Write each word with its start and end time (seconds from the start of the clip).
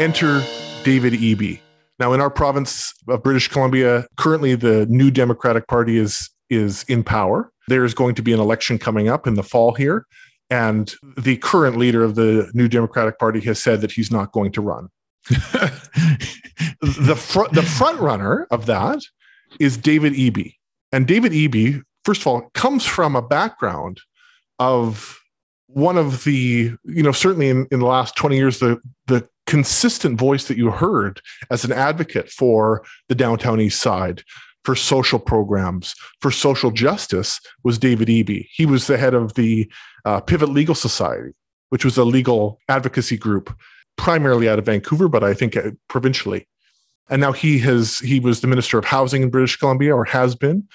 enter 0.00 0.42
David 0.82 1.12
Eby. 1.12 1.60
Now, 1.98 2.14
in 2.14 2.20
our 2.20 2.30
province 2.30 2.94
of 3.06 3.22
British 3.22 3.48
Columbia, 3.48 4.06
currently 4.16 4.54
the 4.54 4.86
New 4.86 5.10
Democratic 5.10 5.68
Party 5.68 5.98
is 5.98 6.30
is 6.48 6.82
in 6.84 7.04
power. 7.04 7.52
There 7.68 7.84
is 7.84 7.94
going 7.94 8.16
to 8.16 8.22
be 8.22 8.32
an 8.32 8.40
election 8.40 8.78
coming 8.78 9.08
up 9.08 9.26
in 9.26 9.34
the 9.34 9.42
fall 9.42 9.74
here, 9.74 10.06
and 10.48 10.92
the 11.18 11.36
current 11.36 11.76
leader 11.76 12.02
of 12.02 12.14
the 12.14 12.50
New 12.54 12.66
Democratic 12.66 13.18
Party 13.18 13.40
has 13.40 13.62
said 13.62 13.82
that 13.82 13.92
he's 13.92 14.10
not 14.10 14.32
going 14.32 14.50
to 14.52 14.62
run. 14.62 14.88
the 15.28 17.16
front 17.16 17.52
the 17.52 17.62
front 17.62 18.00
runner 18.00 18.46
of 18.50 18.64
that 18.66 19.00
is 19.60 19.76
David 19.76 20.14
Eby, 20.14 20.54
and 20.92 21.06
David 21.06 21.32
Eby, 21.32 21.82
first 22.06 22.22
of 22.22 22.26
all, 22.26 22.50
comes 22.54 22.86
from 22.86 23.14
a 23.14 23.22
background 23.22 24.00
of 24.58 25.20
one 25.66 25.98
of 25.98 26.24
the 26.24 26.72
you 26.84 27.02
know 27.02 27.12
certainly 27.12 27.50
in, 27.50 27.68
in 27.70 27.80
the 27.80 27.86
last 27.86 28.16
20 28.16 28.36
years 28.36 28.58
the 28.58 28.80
the 29.06 29.28
consistent 29.50 30.16
voice 30.16 30.44
that 30.44 30.56
you 30.56 30.70
heard 30.70 31.20
as 31.50 31.64
an 31.64 31.72
advocate 31.72 32.30
for 32.30 32.84
the 33.08 33.16
downtown 33.16 33.60
east 33.60 33.82
side 33.82 34.22
for 34.64 34.76
social 34.76 35.18
programs 35.18 35.92
for 36.20 36.30
social 36.30 36.70
justice 36.70 37.40
was 37.64 37.76
david 37.76 38.06
eby. 38.06 38.46
He 38.52 38.64
was 38.64 38.86
the 38.86 38.96
head 38.96 39.12
of 39.12 39.34
the 39.34 39.68
uh, 40.04 40.20
pivot 40.20 40.50
legal 40.50 40.76
society 40.76 41.32
which 41.70 41.84
was 41.84 41.98
a 41.98 42.04
legal 42.04 42.60
advocacy 42.68 43.16
group 43.16 43.52
primarily 43.96 44.48
out 44.48 44.60
of 44.60 44.66
vancouver 44.66 45.08
but 45.08 45.24
i 45.24 45.34
think 45.34 45.56
uh, 45.56 45.72
provincially. 45.88 46.46
And 47.08 47.20
now 47.20 47.32
he 47.32 47.58
has 47.58 47.98
he 47.98 48.20
was 48.20 48.40
the 48.40 48.46
minister 48.46 48.78
of 48.78 48.84
housing 48.84 49.22
in 49.24 49.30
british 49.30 49.56
columbia 49.56 49.92
or 49.96 50.04
has 50.04 50.36
been. 50.36 50.68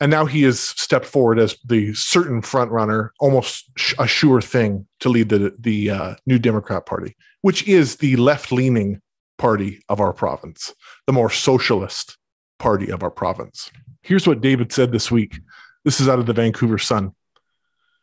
And 0.00 0.10
now 0.10 0.26
he 0.26 0.42
has 0.42 0.60
stepped 0.60 1.06
forward 1.06 1.38
as 1.38 1.56
the 1.64 1.94
certain 1.94 2.42
front 2.42 2.70
runner, 2.70 3.14
almost 3.18 3.70
a 3.98 4.06
sure 4.06 4.42
thing 4.42 4.86
to 4.98 5.08
lead 5.08 5.28
the 5.28 5.54
the 5.58 5.90
uh, 5.90 6.14
New 6.26 6.38
Democrat 6.38 6.84
Party, 6.86 7.16
which 7.46 7.68
is 7.68 7.98
the 7.98 8.16
left 8.16 8.50
leaning 8.50 9.00
party 9.38 9.80
of 9.88 10.00
our 10.00 10.12
province, 10.12 10.74
the 11.06 11.12
more 11.12 11.30
socialist 11.30 12.18
party 12.58 12.90
of 12.90 13.04
our 13.04 13.10
province. 13.10 13.70
Here's 14.02 14.26
what 14.26 14.40
David 14.40 14.72
said 14.72 14.90
this 14.90 15.12
week. 15.12 15.38
This 15.84 16.00
is 16.00 16.08
out 16.08 16.18
of 16.18 16.26
the 16.26 16.32
Vancouver 16.32 16.76
Sun. 16.76 17.12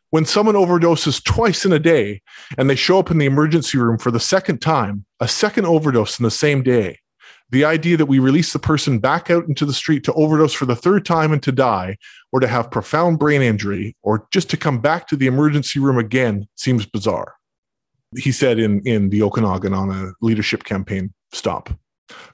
When 0.08 0.24
someone 0.24 0.54
overdoses 0.54 1.22
twice 1.22 1.66
in 1.66 1.74
a 1.74 1.78
day 1.78 2.22
and 2.56 2.70
they 2.70 2.74
show 2.74 2.98
up 2.98 3.10
in 3.10 3.18
the 3.18 3.26
emergency 3.26 3.76
room 3.76 3.98
for 3.98 4.10
the 4.10 4.18
second 4.18 4.62
time, 4.62 5.04
a 5.20 5.28
second 5.28 5.66
overdose 5.66 6.18
in 6.18 6.22
the 6.22 6.30
same 6.30 6.62
day, 6.62 7.00
the 7.50 7.66
idea 7.66 7.98
that 7.98 8.06
we 8.06 8.20
release 8.20 8.54
the 8.54 8.58
person 8.58 8.98
back 8.98 9.30
out 9.30 9.46
into 9.46 9.66
the 9.66 9.74
street 9.74 10.04
to 10.04 10.14
overdose 10.14 10.54
for 10.54 10.64
the 10.64 10.74
third 10.74 11.04
time 11.04 11.32
and 11.32 11.42
to 11.42 11.52
die, 11.52 11.98
or 12.32 12.40
to 12.40 12.48
have 12.48 12.70
profound 12.70 13.18
brain 13.18 13.42
injury, 13.42 13.94
or 14.02 14.26
just 14.32 14.48
to 14.48 14.56
come 14.56 14.80
back 14.80 15.06
to 15.08 15.16
the 15.16 15.26
emergency 15.26 15.80
room 15.80 15.98
again 15.98 16.48
seems 16.56 16.86
bizarre. 16.86 17.34
He 18.16 18.32
said 18.32 18.58
in, 18.58 18.80
in 18.86 19.10
the 19.10 19.22
Okanagan 19.22 19.74
on 19.74 19.90
a 19.90 20.12
leadership 20.20 20.64
campaign 20.64 21.12
stop. 21.32 21.70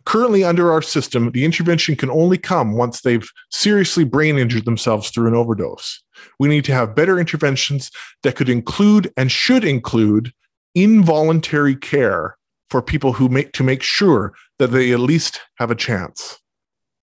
Currently, 0.05 0.45
under 0.45 0.73
our 0.73 0.83
system, 0.83 1.31
the 1.31 1.45
intervention 1.45 1.97
can 1.97 2.11
only 2.11 2.39
come 2.39 2.73
once 2.73 3.01
they've 3.01 3.29
seriously 3.51 4.05
brain 4.05 4.39
injured 4.39 4.65
themselves 4.65 5.11
through 5.11 5.29
an 5.29 5.35
overdose. 5.35 6.03
We 6.39 6.49
need 6.49 6.65
to 6.65 6.75
have 6.75 6.97
better 6.97 7.19
interventions 7.19 7.91
that 8.23 8.37
could 8.37 8.49
include 8.49 9.13
and 9.17 9.31
should 9.31 9.65
include 9.65 10.33
involuntary 10.75 11.77
care 11.77 12.37
for 12.69 12.83
people 12.83 13.13
who 13.13 13.29
make 13.29 13.53
to 13.53 13.65
make 13.65 13.83
sure 13.83 14.33
that 14.59 14.69
they 14.69 14.93
at 14.93 15.01
least 15.01 15.41
have 15.57 15.71
a 15.71 15.77
chance. 15.77 16.41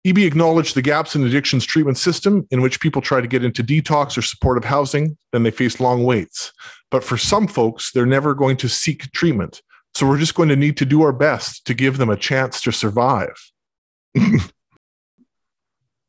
Eby 0.06 0.24
acknowledged 0.24 0.76
the 0.76 0.82
gaps 0.82 1.16
in 1.16 1.24
addictions 1.24 1.64
treatment 1.64 1.98
system 1.98 2.46
in 2.52 2.60
which 2.62 2.80
people 2.80 3.02
try 3.02 3.20
to 3.20 3.26
get 3.26 3.42
into 3.42 3.64
detox 3.64 4.16
or 4.16 4.22
supportive 4.22 4.64
housing, 4.64 5.18
then 5.32 5.42
they 5.42 5.50
face 5.50 5.80
long 5.80 6.04
waits. 6.04 6.52
But 6.92 7.02
for 7.02 7.16
some 7.16 7.48
folks, 7.48 7.90
they're 7.90 8.06
never 8.06 8.32
going 8.32 8.56
to 8.58 8.68
seek 8.68 9.10
treatment. 9.10 9.62
So 9.96 10.06
we're 10.06 10.18
just 10.18 10.36
going 10.36 10.48
to 10.50 10.56
need 10.56 10.76
to 10.76 10.84
do 10.84 11.02
our 11.02 11.12
best 11.12 11.66
to 11.66 11.74
give 11.74 11.98
them 11.98 12.08
a 12.08 12.16
chance 12.16 12.60
to 12.62 12.70
survive. 12.70 13.34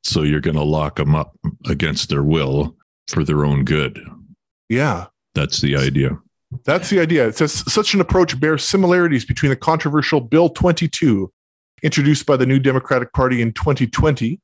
so 0.03 0.21
you're 0.21 0.41
going 0.41 0.57
to 0.57 0.63
lock 0.63 0.97
them 0.97 1.16
up 1.16 1.35
against 1.66 2.09
their 2.09 2.23
will 2.23 2.75
for 3.07 3.23
their 3.23 3.45
own 3.45 3.63
good. 3.63 4.00
Yeah. 4.69 5.07
That's 5.33 5.59
the 5.59 5.75
idea. 5.75 6.19
That's 6.66 6.89
the 6.89 7.00
idea. 7.00 7.27
It 7.27 7.38
says 7.38 7.63
such 7.71 7.94
an 7.94 8.01
approach 8.01 8.39
bears 8.39 8.63
similarities 8.63 9.25
between 9.25 9.50
the 9.50 9.55
controversial 9.55 10.21
Bill 10.21 10.50
22, 10.50 11.31
introduced 11.83 12.25
by 12.25 12.38
the 12.38 12.45
New 12.45 12.59
Democratic 12.59 13.13
Party 13.13 13.41
in 13.41 13.53
2020, 13.53 14.39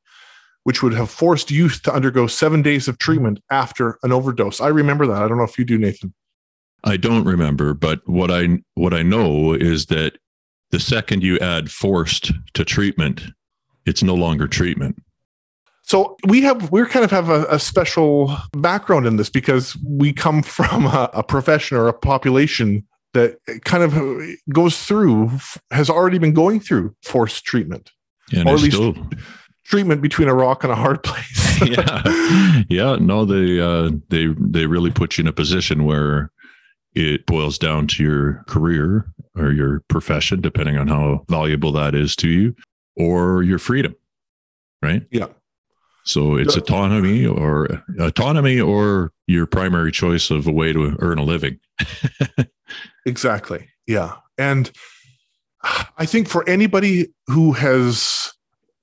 which 0.64 0.82
would 0.82 0.94
have 0.94 1.10
forced 1.10 1.52
youth 1.52 1.82
to 1.84 1.94
undergo 1.94 2.28
seven 2.28 2.62
days 2.62 2.88
of 2.88 2.98
treatment 2.98 3.40
after 3.50 3.98
an 4.04 4.12
overdose. 4.12 4.62
I 4.62 4.68
remember 4.68 5.06
that. 5.08 5.22
I 5.22 5.28
don't 5.28 5.38
know 5.38 5.44
if 5.44 5.58
you 5.58 5.66
do, 5.66 5.78
Nathan. 5.78 6.14
I 6.84 6.98
don't 6.98 7.24
remember, 7.24 7.74
but 7.74 8.02
what 8.08 8.30
I 8.30 8.60
what 8.76 8.94
I 8.94 9.04
know 9.04 9.54
is 9.54 9.86
that 9.88 10.18
the 10.72 10.80
second 10.80 11.24
you 11.24 11.40
add 11.40 11.72
forced 11.72 12.32
to 12.56 12.66
treatment, 12.66 13.24
it's 13.86 14.04
no 14.04 14.16
longer 14.16 14.48
treatment. 14.48 15.02
So 15.84 16.18
we 16.28 16.42
have 16.42 16.72
we're 16.72 16.86
kind 16.86 17.06
of 17.06 17.12
have 17.12 17.30
a, 17.30 17.46
a, 17.46 17.60
special 17.60 18.36
background 18.54 19.06
in 19.06 19.18
this 19.18 19.30
because 19.30 19.78
we 19.86 20.14
come 20.14 20.42
from 20.42 20.86
a, 20.86 21.10
a, 21.14 21.24
profession 21.24 21.78
or 21.78 21.88
a 21.88 21.94
population 21.94 22.88
that 23.14 23.38
kind 23.64 23.84
of 23.84 23.94
goes 24.52 24.84
through 24.84 25.32
has 25.72 25.90
already 25.90 26.18
been 26.18 26.34
going 26.34 26.60
through 26.60 26.96
forced 27.04 27.46
treatment, 27.46 27.92
and 28.32 28.48
or 28.48 28.56
at 28.56 28.62
least 28.62 28.76
still... 28.76 28.96
treatment 29.66 30.02
between 30.02 30.28
a 30.28 30.34
rock 30.34 30.64
and 30.64 30.72
a 30.72 30.76
hard 30.76 31.04
place. 31.04 31.62
yeah, 31.66 32.64
yeah. 32.70 32.96
No, 33.00 33.26
they 33.26 33.60
uh, 33.60 33.92
they 34.10 34.28
they 34.40 34.66
really 34.66 34.92
put 34.92 35.18
you 35.18 35.24
in 35.24 35.28
a 35.28 35.34
position 35.34 35.86
where 35.86 36.32
it 36.96 37.26
boils 37.26 37.58
down 37.58 37.88
to 37.88 38.04
your 38.04 38.44
career 38.48 39.08
or 39.36 39.52
your 39.52 39.82
profession, 39.88 40.42
depending 40.42 40.78
on 40.78 40.88
how 40.88 41.26
valuable 41.30 41.72
that 41.72 41.96
is 41.96 42.16
to 42.18 42.30
you, 42.30 42.56
or 42.96 43.44
your 43.44 43.60
freedom. 43.60 43.96
Right. 44.82 45.04
Yeah. 45.12 45.28
So 46.06 46.36
it's 46.36 46.58
autonomy 46.58 47.26
or 47.26 47.84
autonomy 48.00 48.60
or 48.60 49.12
your 49.28 49.46
primary 49.46 49.92
choice 49.92 50.30
of 50.30 50.48
a 50.48 50.52
way 50.52 50.74
to 50.74 50.98
earn 51.00 51.18
a 51.18 51.24
living. 51.24 51.60
exactly. 53.06 53.70
Yeah. 53.88 54.16
And 54.38 54.70
I 55.98 56.06
think 56.06 56.28
for 56.28 56.48
anybody 56.48 57.08
who 57.28 57.54
has 57.54 58.34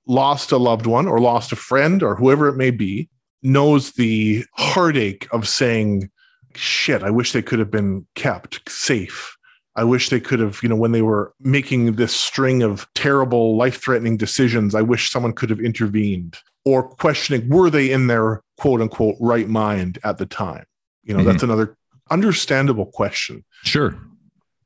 lost 0.07 0.51
a 0.51 0.57
loved 0.57 0.87
one 0.87 1.07
or 1.07 1.19
lost 1.19 1.51
a 1.51 1.55
friend 1.55 2.01
or 2.01 2.15
whoever 2.15 2.47
it 2.47 2.55
may 2.55 2.71
be, 2.71 3.07
knows 3.43 3.93
the 3.93 4.45
heartache 4.53 5.27
of 5.31 5.47
saying, 5.47 6.09
shit, 6.55 7.03
I 7.03 7.09
wish 7.09 7.31
they 7.31 7.41
could 7.41 7.59
have 7.59 7.71
been 7.71 8.05
kept 8.15 8.69
safe. 8.69 9.35
I 9.75 9.83
wish 9.83 10.09
they 10.09 10.19
could 10.19 10.39
have, 10.39 10.61
you 10.61 10.69
know, 10.69 10.75
when 10.75 10.91
they 10.91 11.01
were 11.01 11.33
making 11.39 11.93
this 11.93 12.13
string 12.13 12.61
of 12.61 12.87
terrible, 12.93 13.55
life 13.55 13.81
threatening 13.81 14.17
decisions, 14.17 14.75
I 14.75 14.81
wish 14.81 15.09
someone 15.09 15.33
could 15.33 15.49
have 15.49 15.61
intervened 15.61 16.37
or 16.65 16.83
questioning 16.83 17.47
were 17.49 17.69
they 17.69 17.91
in 17.91 18.07
their 18.07 18.41
quote 18.57 18.81
unquote 18.81 19.15
right 19.19 19.47
mind 19.47 19.99
at 20.03 20.17
the 20.17 20.25
time 20.25 20.65
you 21.03 21.13
know 21.13 21.19
mm-hmm. 21.19 21.29
that's 21.29 21.43
another 21.43 21.75
understandable 22.09 22.85
question 22.85 23.43
sure 23.63 23.95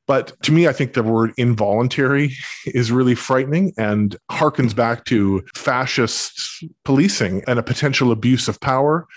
but 0.07 0.33
to 0.41 0.51
me 0.51 0.67
i 0.67 0.73
think 0.73 0.93
the 0.93 1.03
word 1.03 1.31
involuntary 1.37 2.33
is 2.65 2.91
really 2.91 3.15
frightening 3.15 3.73
and 3.77 4.15
harkens 4.31 4.75
back 4.75 5.05
to 5.05 5.43
fascist 5.55 6.65
policing 6.83 7.43
and 7.47 7.59
a 7.59 7.63
potential 7.63 8.11
abuse 8.11 8.47
of 8.47 8.59
power 8.59 9.07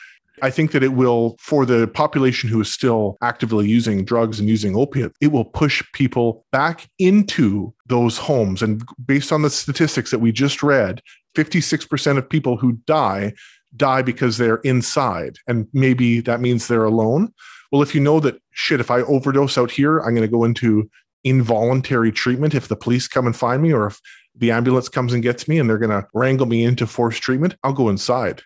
I 0.43 0.50
think 0.50 0.72
that 0.72 0.83
it 0.83 0.93
will, 0.93 1.37
for 1.38 1.65
the 1.67 1.87
population 1.88 2.49
who 2.49 2.61
is 2.61 2.72
still 2.72 3.17
actively 3.22 3.69
using 3.69 4.05
drugs 4.05 4.38
and 4.38 4.49
using 4.49 4.77
opiates, 4.77 5.17
it 5.21 5.33
will 5.33 5.44
push 5.44 5.83
people 5.93 6.44
back 6.53 6.88
into 6.99 7.75
those 7.87 8.19
homes. 8.19 8.62
And 8.62 8.83
based 9.05 9.33
on 9.33 9.43
the 9.43 9.50
statistics 9.50 10.11
that 10.11 10.19
we 10.19 10.33
just 10.33 10.62
read, 10.62 11.03
56% 11.34 12.19
of 12.19 12.28
people 12.28 12.56
who 12.56 12.72
die 12.87 13.35
die 13.76 14.03
because 14.03 14.38
they're 14.38 14.56
inside. 14.56 15.37
And 15.47 15.69
maybe 15.73 16.20
that 16.20 16.41
means 16.41 16.67
they're 16.67 16.85
alone. 16.85 17.32
Well, 17.70 17.82
if 17.82 17.94
you 17.94 18.00
know 18.00 18.20
that 18.20 18.41
shit, 18.50 18.81
if 18.81 18.91
I 18.91 19.00
overdose 19.03 19.58
out 19.58 19.70
here, 19.70 19.99
I'm 19.99 20.14
going 20.14 20.26
to 20.26 20.29
go 20.29 20.44
into 20.44 20.91
involuntary 21.25 22.12
treatment 22.12 22.55
if 22.55 22.69
the 22.69 22.76
police 22.76 23.08
come 23.08 23.26
and 23.26 23.37
find 23.37 23.62
me 23.62 23.73
or 23.73 23.87
if 23.87 24.00
the 24.35 24.50
ambulance 24.50 24.88
comes 24.88 25.12
and 25.12 25.23
gets 25.23 25.49
me 25.49 25.58
and 25.58 25.69
they're 25.69 25.79
going 25.79 25.91
to 25.91 26.06
wrangle 26.14 26.47
me 26.47 26.64
into 26.64 26.87
forced 26.87 27.23
treatment, 27.23 27.56
I'll 27.62 27.73
go 27.73 27.88
inside. 27.88 28.43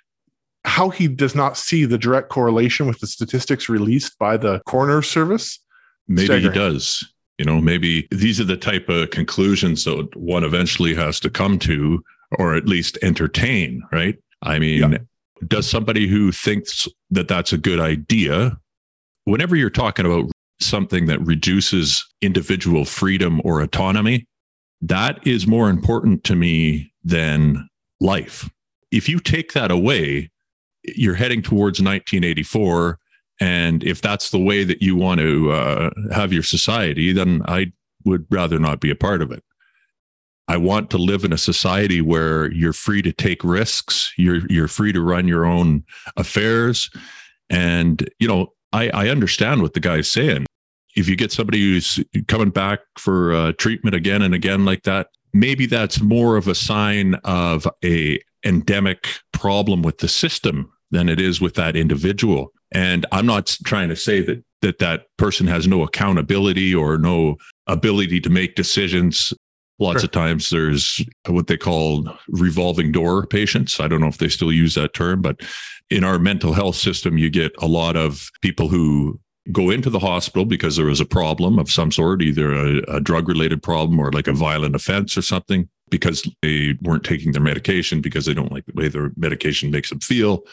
How 0.64 0.90
he 0.90 1.08
does 1.08 1.34
not 1.34 1.56
see 1.56 1.84
the 1.84 1.98
direct 1.98 2.28
correlation 2.28 2.86
with 2.86 3.00
the 3.00 3.06
statistics 3.06 3.68
released 3.68 4.18
by 4.18 4.36
the 4.36 4.60
coroner 4.66 5.02
service. 5.02 5.58
Maybe 6.08 6.26
staggering. 6.26 6.52
he 6.52 6.58
does. 6.58 7.12
You 7.38 7.44
know, 7.44 7.60
maybe 7.60 8.06
these 8.10 8.40
are 8.40 8.44
the 8.44 8.56
type 8.56 8.88
of 8.88 9.10
conclusions 9.10 9.84
that 9.84 10.16
one 10.16 10.44
eventually 10.44 10.94
has 10.94 11.18
to 11.20 11.30
come 11.30 11.58
to 11.60 12.02
or 12.38 12.54
at 12.54 12.66
least 12.66 12.98
entertain, 13.02 13.82
right? 13.92 14.16
I 14.42 14.58
mean, 14.58 14.92
yeah. 14.92 14.98
does 15.46 15.68
somebody 15.68 16.08
who 16.08 16.32
thinks 16.32 16.88
that 17.10 17.28
that's 17.28 17.52
a 17.52 17.58
good 17.58 17.80
idea, 17.80 18.58
whenever 19.24 19.56
you're 19.56 19.70
talking 19.70 20.06
about 20.06 20.30
something 20.60 21.06
that 21.06 21.20
reduces 21.20 22.04
individual 22.20 22.84
freedom 22.84 23.40
or 23.44 23.60
autonomy, 23.60 24.26
that 24.80 25.24
is 25.26 25.46
more 25.46 25.70
important 25.70 26.24
to 26.24 26.36
me 26.36 26.92
than 27.04 27.68
life. 28.00 28.48
If 28.90 29.08
you 29.08 29.18
take 29.20 29.52
that 29.52 29.70
away, 29.70 30.30
you're 30.82 31.14
heading 31.14 31.42
towards 31.42 31.80
1984. 31.80 32.98
And 33.40 33.82
if 33.84 34.00
that's 34.00 34.30
the 34.30 34.38
way 34.38 34.64
that 34.64 34.82
you 34.82 34.96
want 34.96 35.20
to 35.20 35.52
uh, 35.52 35.90
have 36.12 36.32
your 36.32 36.42
society, 36.42 37.12
then 37.12 37.42
I 37.46 37.72
would 38.04 38.26
rather 38.30 38.58
not 38.58 38.80
be 38.80 38.90
a 38.90 38.96
part 38.96 39.22
of 39.22 39.30
it. 39.30 39.42
I 40.48 40.56
want 40.56 40.90
to 40.90 40.98
live 40.98 41.24
in 41.24 41.32
a 41.32 41.38
society 41.38 42.00
where 42.00 42.50
you're 42.52 42.72
free 42.72 43.02
to 43.02 43.12
take 43.12 43.44
risks, 43.44 44.12
you're 44.16 44.46
you're 44.48 44.68
free 44.68 44.92
to 44.92 45.00
run 45.00 45.28
your 45.28 45.44
own 45.44 45.84
affairs. 46.16 46.90
And 47.48 48.08
you 48.18 48.28
know, 48.28 48.52
I, 48.72 48.88
I 48.90 49.08
understand 49.08 49.62
what 49.62 49.74
the 49.74 49.80
guy's 49.80 50.10
saying. 50.10 50.46
If 50.96 51.08
you 51.08 51.16
get 51.16 51.32
somebody 51.32 51.60
who's 51.60 52.00
coming 52.28 52.50
back 52.50 52.80
for 52.98 53.34
uh, 53.34 53.52
treatment 53.52 53.94
again 53.94 54.22
and 54.22 54.34
again 54.34 54.64
like 54.64 54.82
that, 54.82 55.08
maybe 55.32 55.66
that's 55.66 56.00
more 56.00 56.36
of 56.36 56.48
a 56.48 56.54
sign 56.54 57.14
of 57.24 57.66
a 57.84 58.20
endemic 58.44 59.08
problem 59.32 59.82
with 59.82 59.98
the 59.98 60.08
system 60.08 60.70
than 60.90 61.08
it 61.08 61.20
is 61.20 61.40
with 61.40 61.54
that 61.54 61.76
individual. 61.76 62.52
And 62.72 63.06
I'm 63.12 63.26
not 63.26 63.56
trying 63.64 63.88
to 63.88 63.96
say 63.96 64.20
that 64.22 64.44
that 64.62 64.78
that 64.78 65.06
person 65.16 65.46
has 65.48 65.66
no 65.66 65.82
accountability 65.82 66.74
or 66.74 66.96
no 66.96 67.36
ability 67.66 68.20
to 68.20 68.30
make 68.30 68.54
decisions. 68.54 69.32
Lots 69.82 70.00
sure. 70.00 70.06
of 70.06 70.12
times 70.12 70.50
there's 70.50 71.04
what 71.26 71.46
they 71.46 71.56
call 71.56 72.08
revolving 72.28 72.92
door 72.92 73.26
patients. 73.26 73.80
I 73.80 73.88
don't 73.88 74.00
know 74.00 74.06
if 74.06 74.18
they 74.18 74.28
still 74.28 74.52
use 74.52 74.74
that 74.74 74.94
term, 74.94 75.22
but 75.22 75.40
in 75.90 76.04
our 76.04 76.18
mental 76.18 76.52
health 76.52 76.76
system, 76.76 77.18
you 77.18 77.30
get 77.30 77.52
a 77.60 77.66
lot 77.66 77.96
of 77.96 78.30
people 78.40 78.68
who 78.68 79.18
go 79.50 79.70
into 79.70 79.90
the 79.90 79.98
hospital 79.98 80.44
because 80.44 80.76
there 80.76 80.86
was 80.86 81.00
a 81.00 81.04
problem 81.04 81.58
of 81.58 81.70
some 81.70 81.90
sort, 81.90 82.22
either 82.22 82.52
a, 82.52 82.96
a 82.96 83.00
drug 83.00 83.28
related 83.28 83.62
problem 83.62 83.98
or 83.98 84.12
like 84.12 84.28
a 84.28 84.32
violent 84.32 84.76
offense 84.76 85.16
or 85.16 85.22
something, 85.22 85.68
because 85.90 86.26
they 86.42 86.78
weren't 86.82 87.04
taking 87.04 87.32
their 87.32 87.42
medication 87.42 88.00
because 88.00 88.24
they 88.24 88.34
don't 88.34 88.52
like 88.52 88.64
the 88.66 88.72
way 88.74 88.88
their 88.88 89.10
medication 89.16 89.70
makes 89.70 89.90
them 89.90 90.00
feel 90.00 90.44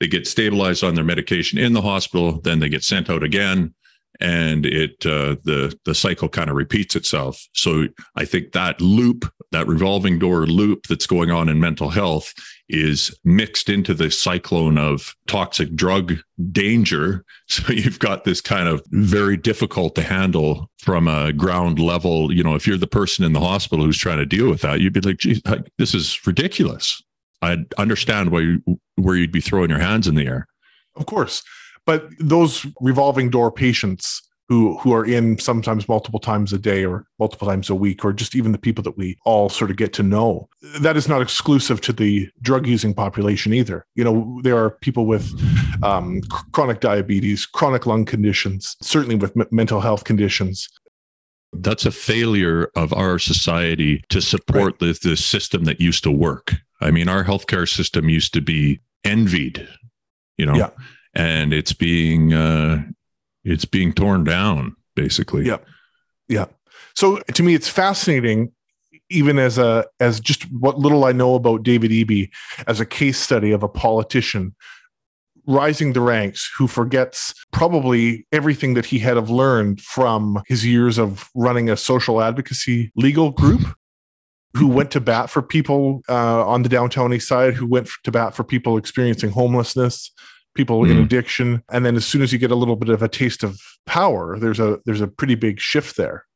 they 0.00 0.06
get 0.06 0.26
stabilized 0.26 0.84
on 0.84 0.94
their 0.94 1.04
medication 1.04 1.58
in 1.58 1.72
the 1.72 1.82
hospital, 1.82 2.40
then 2.42 2.60
they 2.60 2.68
get 2.68 2.84
sent 2.84 3.10
out 3.10 3.22
again, 3.22 3.74
and 4.20 4.66
it 4.66 5.06
uh, 5.06 5.36
the 5.44 5.78
the 5.84 5.94
cycle 5.94 6.28
kind 6.28 6.50
of 6.50 6.56
repeats 6.56 6.96
itself. 6.96 7.46
So 7.52 7.86
I 8.16 8.24
think 8.24 8.52
that 8.52 8.80
loop, 8.80 9.30
that 9.52 9.66
revolving 9.66 10.18
door 10.18 10.46
loop 10.46 10.86
that's 10.88 11.06
going 11.06 11.30
on 11.30 11.48
in 11.48 11.60
mental 11.60 11.90
health, 11.90 12.32
is 12.68 13.16
mixed 13.24 13.68
into 13.68 13.94
the 13.94 14.10
cyclone 14.10 14.76
of 14.76 15.14
toxic 15.26 15.74
drug 15.74 16.14
danger. 16.52 17.24
So 17.50 17.72
you've 17.72 17.98
got 17.98 18.24
this 18.24 18.42
kind 18.42 18.68
of 18.68 18.82
very 18.90 19.38
difficult 19.38 19.94
to 19.94 20.02
handle 20.02 20.70
from 20.82 21.08
a 21.08 21.32
ground 21.32 21.78
level. 21.78 22.30
You 22.30 22.42
know, 22.42 22.54
if 22.54 22.66
you're 22.66 22.76
the 22.76 22.86
person 22.86 23.24
in 23.24 23.32
the 23.32 23.40
hospital 23.40 23.86
who's 23.86 23.96
trying 23.96 24.18
to 24.18 24.26
deal 24.26 24.50
with 24.50 24.60
that, 24.60 24.82
you'd 24.82 24.92
be 24.92 25.00
like, 25.00 25.16
geez, 25.16 25.40
this 25.78 25.94
is 25.94 26.20
ridiculous. 26.26 27.02
I 27.40 27.64
understand 27.78 28.32
why 28.32 28.40
you, 28.40 28.80
where 28.96 29.16
you'd 29.16 29.32
be 29.32 29.40
throwing 29.40 29.70
your 29.70 29.78
hands 29.78 30.06
in 30.06 30.14
the 30.14 30.26
air. 30.26 30.46
Of 30.94 31.06
course, 31.06 31.42
but 31.88 32.10
those 32.20 32.66
revolving 32.82 33.30
door 33.30 33.50
patients 33.50 34.22
who 34.48 34.76
who 34.78 34.92
are 34.92 35.04
in 35.04 35.38
sometimes 35.38 35.88
multiple 35.88 36.20
times 36.20 36.52
a 36.52 36.58
day 36.58 36.84
or 36.84 37.06
multiple 37.18 37.48
times 37.48 37.70
a 37.70 37.74
week 37.74 38.04
or 38.04 38.12
just 38.12 38.36
even 38.36 38.52
the 38.52 38.58
people 38.58 38.84
that 38.84 38.96
we 38.98 39.16
all 39.24 39.48
sort 39.48 39.70
of 39.70 39.78
get 39.78 39.94
to 39.94 40.02
know 40.02 40.48
that 40.80 40.96
is 40.96 41.08
not 41.08 41.22
exclusive 41.22 41.80
to 41.80 41.92
the 41.92 42.28
drug 42.42 42.66
using 42.66 42.92
population 42.94 43.54
either 43.54 43.86
you 43.94 44.04
know 44.04 44.40
there 44.42 44.56
are 44.56 44.70
people 44.70 45.06
with 45.06 45.26
um, 45.82 46.20
chronic 46.52 46.80
diabetes 46.80 47.46
chronic 47.46 47.86
lung 47.86 48.04
conditions 48.04 48.76
certainly 48.82 49.16
with 49.16 49.36
m- 49.36 49.48
mental 49.50 49.80
health 49.80 50.04
conditions 50.04 50.68
that's 51.54 51.86
a 51.86 51.90
failure 51.90 52.70
of 52.76 52.92
our 52.92 53.18
society 53.18 54.04
to 54.10 54.20
support 54.20 54.76
right. 54.82 54.92
the, 54.92 55.08
the 55.08 55.16
system 55.16 55.64
that 55.64 55.80
used 55.80 56.04
to 56.04 56.10
work 56.10 56.52
I 56.80 56.90
mean, 56.90 57.08
our 57.08 57.24
healthcare 57.24 57.68
system 57.68 58.08
used 58.08 58.32
to 58.34 58.40
be 58.40 58.80
envied, 59.04 59.66
you 60.36 60.46
know, 60.46 60.54
yeah. 60.54 60.70
And 61.14 61.52
it's 61.52 61.72
being 61.72 62.32
uh, 62.32 62.82
it's 63.44 63.64
being 63.64 63.92
torn 63.92 64.24
down 64.24 64.76
basically. 64.94 65.46
Yeah, 65.46 65.58
yeah. 66.28 66.46
So 66.94 67.18
to 67.18 67.42
me, 67.42 67.54
it's 67.54 67.68
fascinating, 67.68 68.52
even 69.10 69.38
as 69.38 69.58
a 69.58 69.86
as 70.00 70.20
just 70.20 70.44
what 70.52 70.78
little 70.78 71.04
I 71.04 71.12
know 71.12 71.34
about 71.34 71.62
David 71.62 71.90
Eby 71.90 72.30
as 72.66 72.80
a 72.80 72.86
case 72.86 73.18
study 73.18 73.52
of 73.52 73.62
a 73.62 73.68
politician 73.68 74.54
rising 75.46 75.94
the 75.94 76.00
ranks 76.00 76.50
who 76.58 76.66
forgets 76.66 77.34
probably 77.52 78.26
everything 78.32 78.74
that 78.74 78.84
he 78.84 78.98
had 78.98 79.16
have 79.16 79.30
learned 79.30 79.80
from 79.80 80.42
his 80.46 80.64
years 80.64 80.98
of 80.98 81.30
running 81.34 81.70
a 81.70 81.76
social 81.76 82.20
advocacy 82.20 82.92
legal 82.96 83.30
group 83.30 83.62
who 84.54 84.66
went 84.66 84.90
to 84.90 85.00
bat 85.00 85.30
for 85.30 85.40
people 85.40 86.02
uh, 86.08 86.46
on 86.46 86.62
the 86.62 86.68
downtown 86.68 87.14
east 87.14 87.28
side, 87.28 87.54
who 87.54 87.66
went 87.66 87.88
to 88.04 88.12
bat 88.12 88.34
for 88.34 88.44
people 88.44 88.76
experiencing 88.76 89.30
homelessness, 89.30 90.10
people 90.58 90.82
mm. 90.82 90.90
in 90.90 90.98
addiction, 90.98 91.62
and 91.70 91.86
then 91.86 91.96
as 91.96 92.04
soon 92.04 92.20
as 92.20 92.32
you 92.32 92.38
get 92.38 92.50
a 92.50 92.56
little 92.56 92.76
bit 92.76 92.90
of 92.90 93.02
a 93.02 93.08
taste 93.08 93.42
of 93.42 93.58
power, 93.86 94.38
there's 94.38 94.60
a 94.60 94.78
there's 94.84 95.00
a 95.00 95.08
pretty 95.08 95.34
big 95.34 95.58
shift 95.58 95.96
there. 95.96 96.26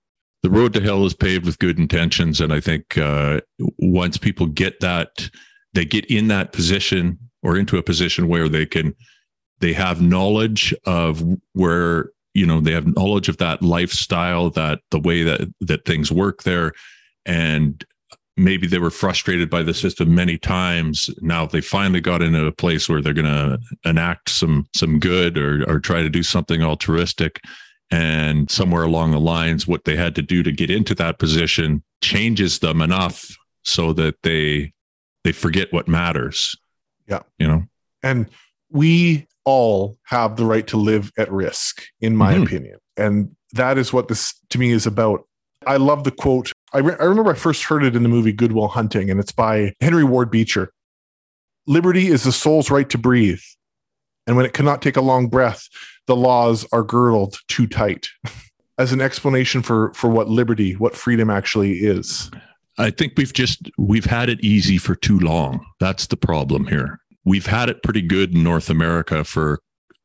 The 0.42 0.50
road 0.50 0.72
to 0.72 0.80
hell 0.80 1.04
is 1.04 1.14
paved 1.14 1.44
with 1.44 1.58
good 1.58 1.78
intentions, 1.78 2.40
and 2.40 2.52
I 2.52 2.60
think 2.60 2.96
uh, 2.96 3.40
once 3.78 4.16
people 4.16 4.46
get 4.46 4.80
that, 4.80 5.28
they 5.74 5.84
get 5.84 6.06
in 6.06 6.28
that 6.28 6.52
position 6.52 7.18
or 7.42 7.58
into 7.58 7.76
a 7.76 7.82
position 7.82 8.28
where 8.28 8.48
they 8.48 8.64
can 8.64 8.94
they 9.60 9.74
have 9.74 10.00
knowledge 10.00 10.74
of 10.86 11.22
where 11.52 12.10
you 12.34 12.46
know 12.46 12.60
they 12.60 12.72
have 12.72 12.96
knowledge 12.96 13.28
of 13.28 13.36
that 13.36 13.62
lifestyle 13.62 14.48
that 14.50 14.80
the 14.90 14.98
way 14.98 15.22
that 15.22 15.52
that 15.60 15.84
things 15.84 16.10
work 16.10 16.44
there 16.44 16.72
and 17.26 17.84
maybe 18.36 18.66
they 18.66 18.78
were 18.78 18.90
frustrated 18.90 19.50
by 19.50 19.62
the 19.62 19.74
system 19.74 20.14
many 20.14 20.38
times. 20.38 21.10
Now 21.20 21.46
they 21.46 21.60
finally 21.60 22.00
got 22.00 22.22
into 22.22 22.44
a 22.46 22.52
place 22.52 22.88
where 22.88 23.00
they're 23.00 23.12
going 23.12 23.26
to 23.26 23.58
enact 23.84 24.30
some 24.30 24.66
some 24.74 24.98
good 24.98 25.36
or 25.36 25.68
or 25.68 25.80
try 25.80 26.02
to 26.02 26.08
do 26.08 26.22
something 26.22 26.62
altruistic. 26.62 27.40
And 27.90 28.50
somewhere 28.50 28.84
along 28.84 29.10
the 29.10 29.20
lines 29.20 29.66
what 29.66 29.84
they 29.84 29.96
had 29.96 30.14
to 30.14 30.22
do 30.22 30.42
to 30.42 30.50
get 30.50 30.70
into 30.70 30.94
that 30.94 31.18
position 31.18 31.82
changes 32.02 32.60
them 32.60 32.80
enough 32.80 33.36
so 33.64 33.92
that 33.92 34.14
they 34.22 34.72
they 35.24 35.32
forget 35.32 35.72
what 35.72 35.88
matters. 35.88 36.56
Yeah. 37.06 37.20
You 37.38 37.46
know? 37.46 37.62
And 38.02 38.28
we 38.70 39.26
all 39.44 39.98
have 40.04 40.36
the 40.36 40.46
right 40.46 40.66
to 40.68 40.76
live 40.76 41.12
at 41.18 41.30
risk 41.30 41.82
in 42.00 42.16
my 42.16 42.34
mm-hmm. 42.34 42.44
opinion. 42.44 42.78
And 42.96 43.36
that 43.52 43.76
is 43.76 43.92
what 43.92 44.08
this 44.08 44.34
to 44.50 44.58
me 44.58 44.70
is 44.70 44.86
about. 44.86 45.26
I 45.66 45.76
love 45.76 46.04
the 46.04 46.10
quote 46.10 46.52
I, 46.72 46.78
re- 46.78 46.96
I 46.98 47.04
remember 47.04 47.30
I 47.30 47.36
first 47.36 47.64
heard 47.64 47.84
it 47.84 47.94
in 47.94 48.02
the 48.02 48.08
movie 48.08 48.32
Good 48.32 48.52
Will 48.52 48.68
Hunting, 48.68 49.10
and 49.10 49.20
it's 49.20 49.32
by 49.32 49.74
Henry 49.80 50.04
Ward 50.04 50.30
Beecher. 50.30 50.72
Liberty 51.66 52.08
is 52.08 52.24
the 52.24 52.32
soul's 52.32 52.70
right 52.70 52.88
to 52.90 52.98
breathe. 52.98 53.42
And 54.26 54.36
when 54.36 54.46
it 54.46 54.52
cannot 54.52 54.82
take 54.82 54.96
a 54.96 55.02
long 55.02 55.28
breath, 55.28 55.68
the 56.06 56.16
laws 56.16 56.66
are 56.72 56.84
girdled 56.84 57.36
too 57.48 57.66
tight. 57.66 58.08
As 58.78 58.90
an 58.90 59.02
explanation 59.02 59.62
for 59.62 59.92
for 59.92 60.08
what 60.08 60.28
liberty, 60.28 60.72
what 60.72 60.96
freedom 60.96 61.28
actually 61.28 61.80
is. 61.80 62.30
I 62.78 62.90
think 62.90 63.12
we've 63.16 63.32
just 63.32 63.70
we've 63.76 64.06
had 64.06 64.30
it 64.30 64.40
easy 64.40 64.78
for 64.78 64.94
too 64.94 65.18
long. 65.18 65.64
That's 65.78 66.06
the 66.06 66.16
problem 66.16 66.66
here. 66.66 66.98
We've 67.24 67.46
had 67.46 67.68
it 67.68 67.82
pretty 67.82 68.00
good 68.00 68.34
in 68.34 68.42
North 68.42 68.70
America 68.70 69.24
for 69.24 69.60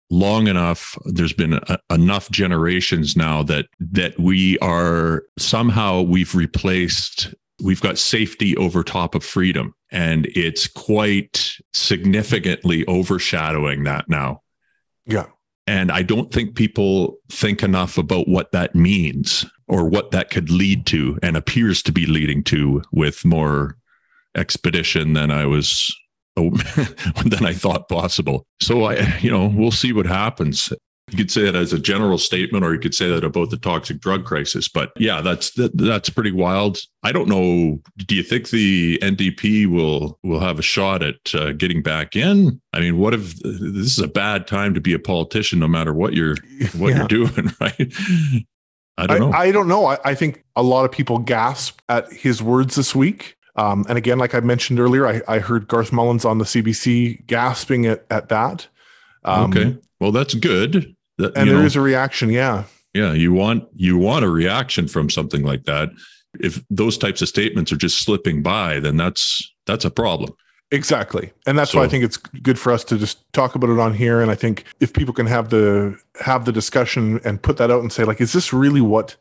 long 0.10 0.48
enough 0.48 0.98
there's 1.06 1.34
been 1.34 1.54
a, 1.54 1.78
enough 1.92 2.32
generations 2.32 3.18
now 3.18 3.44
that 3.44 3.66
that 3.78 4.18
we 4.18 4.58
are 4.60 5.24
somehow 5.38 6.02
we've 6.02 6.34
replaced 6.34 7.34
we've 7.62 7.82
got 7.82 7.98
safety 7.98 8.56
over 8.58 8.84
top 8.84 9.16
of 9.16 9.24
freedom. 9.24 9.74
And 9.92 10.28
it's 10.36 10.68
quite 10.68 11.56
significantly 11.74 12.86
overshadowing 12.88 13.84
that 13.86 14.10
now. 14.10 14.42
Yeah. 15.06 15.26
And 15.66 15.92
i 15.92 16.02
don't 16.02 16.32
think 16.32 16.56
people 16.56 17.18
think 17.30 17.62
enough 17.62 17.98
about 17.98 18.28
what 18.28 18.52
that 18.52 18.74
means 18.74 19.46
or 19.68 19.90
what 19.90 20.12
that 20.12 20.30
could 20.30 20.50
lead 20.50 20.86
to 20.88 21.18
and 21.22 21.36
appears 21.36 21.82
to 21.84 21.92
be 21.92 22.06
leading 22.06 22.44
to 22.46 22.82
with 22.94 23.26
more 23.26 23.78
expedition 24.36 25.12
than 25.12 25.30
i 25.30 25.46
was 25.46 25.94
than 27.25 27.46
I 27.46 27.53
thought 27.53 27.89
possible. 27.89 28.46
So 28.62 28.86
I, 28.86 29.17
you 29.20 29.32
know, 29.32 29.48
we'll 29.48 29.72
see 29.72 29.94
what 29.94 30.06
happens. 30.06 30.72
You 31.10 31.17
could 31.17 31.32
say 31.32 31.44
that 31.44 31.56
as 31.56 31.72
a 31.72 31.79
general 31.79 32.17
statement, 32.17 32.65
or 32.65 32.74
you 32.74 32.79
could 32.79 32.94
say 32.94 33.08
that 33.08 33.24
about 33.24 33.50
the 33.50 33.58
toxic 33.58 34.00
drug 34.01 34.25
crisis. 34.25 34.67
But 34.67 34.91
yeah, 34.98 35.22
that's 35.22 35.51
that, 35.51 35.77
that's 35.77 36.10
pretty 36.10 36.34
wild. 36.34 36.79
I 37.01 37.13
don't 37.13 37.29
know. 37.29 37.79
Do 37.98 38.13
you 38.13 38.24
think 38.24 38.50
the 38.50 39.00
NDP 39.01 39.67
will 39.67 40.20
will 40.24 40.41
have 40.41 40.60
a 40.60 40.63
shot 40.63 41.03
at 41.03 41.34
uh, 41.34 41.53
getting 41.53 41.82
back 41.82 42.17
in? 42.17 42.60
I 42.74 42.82
mean, 42.82 42.98
what 42.98 43.13
if 43.13 43.39
this 43.41 43.98
is 43.98 44.00
a 44.00 44.08
bad 44.10 44.48
time 44.48 44.74
to 44.74 44.82
be 44.82 44.94
a 44.94 45.00
politician, 45.00 45.60
no 45.60 45.67
matter 45.67 45.94
what 45.94 46.13
you're 46.13 46.36
what 46.77 46.89
yeah. 46.89 46.98
you're 46.98 47.08
doing, 47.08 47.51
right? 47.62 47.94
I 48.98 49.08
don't 49.08 49.20
know. 49.20 49.32
I, 49.32 49.44
I 49.44 49.51
don't 49.51 49.67
know. 49.70 49.86
I, 49.86 49.98
I 50.03 50.13
think 50.13 50.44
a 50.58 50.63
lot 50.63 50.84
of 50.84 50.91
people 50.91 51.20
gasp 51.20 51.79
at 51.88 52.12
his 52.12 52.44
words 52.44 52.75
this 52.75 52.94
week. 52.94 53.37
Um, 53.58 53.86
and 53.90 53.98
again, 53.98 54.20
like 54.20 54.36
I 54.36 54.40
mentioned 54.40 54.80
earlier, 54.80 55.08
I, 55.08 55.22
I, 55.28 55.40
heard 55.40 55.68
Garth 55.68 55.92
Mullins 55.92 56.26
on 56.26 56.38
the 56.38 56.46
CBC 56.46 57.26
gasping 57.26 57.88
at, 57.88 58.06
at 58.12 58.30
that. 58.30 58.68
Um, 59.26 59.52
okay. 59.52 59.78
Well, 60.00 60.12
that's 60.12 60.36
good. 60.36 60.96
That, 61.18 61.36
and 61.36 61.50
there 61.50 61.58
know, 61.58 61.66
is 61.66 61.76
a 61.76 61.82
reaction. 61.82 62.30
Yeah. 62.30 62.66
Yeah. 62.94 63.14
You 63.14 63.34
want, 63.34 63.68
you 63.74 63.98
want 63.98 64.26
a 64.26 64.30
reaction 64.30 64.88
from 64.88 65.10
something 65.10 65.44
like 65.44 65.64
that. 65.66 65.90
If 66.40 66.64
those 66.70 67.00
types 67.00 67.24
of 67.24 67.30
statements 67.30 67.72
are 67.72 67.78
just 67.78 68.02
slipping 68.02 68.44
by, 68.44 68.80
then 68.80 68.96
that's, 68.96 69.52
that's 69.66 69.86
a 69.86 69.92
problem. 69.92 70.36
Exactly. 70.70 71.32
And 71.48 71.58
that's 71.58 71.72
so, 71.72 71.80
why 71.80 71.86
I 71.86 71.88
think 71.88 72.04
it's 72.04 72.18
good 72.18 72.60
for 72.60 72.72
us 72.72 72.84
to 72.86 72.98
just 72.98 73.22
talk 73.34 73.56
about 73.56 73.72
it 73.72 73.80
on 73.80 73.96
here. 73.96 74.22
And 74.22 74.30
I 74.30 74.36
think 74.36 74.66
if 74.80 74.94
people 74.94 75.16
can 75.16 75.26
have 75.26 75.50
the, 75.50 75.98
have 76.22 76.46
the 76.46 76.52
discussion 76.52 77.20
and 77.26 77.42
put 77.42 77.58
that 77.58 77.72
out 77.72 77.82
and 77.82 77.92
say 77.92 78.04
like, 78.04 78.22
is 78.22 78.34
this 78.34 78.54
really 78.54 78.82
what 78.82 79.16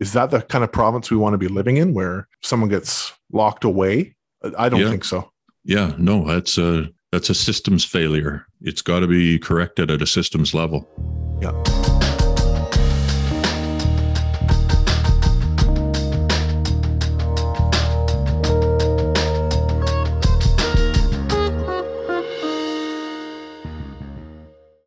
is 0.00 0.12
that 0.12 0.30
the 0.30 0.42
kind 0.42 0.64
of 0.64 0.72
province 0.72 1.10
we 1.10 1.16
want 1.16 1.34
to 1.34 1.38
be 1.38 1.48
living 1.48 1.76
in 1.76 1.94
where 1.94 2.28
someone 2.42 2.68
gets 2.68 3.12
locked 3.32 3.64
away? 3.64 4.14
I 4.58 4.68
don't 4.68 4.80
Yeah. 4.80 4.90
think 4.90 5.04
so. 5.04 5.30
Yeah, 5.64 5.94
no, 5.98 6.26
that's 6.26 6.58
a 6.58 6.88
that's 7.12 7.30
a 7.30 7.34
systems 7.34 7.84
failure. 7.84 8.46
It's 8.60 8.82
got 8.82 9.00
to 9.00 9.06
be 9.06 9.38
corrected 9.38 9.90
at 9.90 10.02
a 10.02 10.06
systems 10.06 10.54
level. 10.54 10.88
Yeah. 11.42 11.75